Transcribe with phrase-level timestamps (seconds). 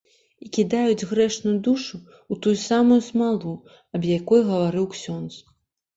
[0.45, 3.53] І кідаюць грэшную душу ў тую самую смалу,
[4.01, 5.43] аб якой гаварыў ксёндз.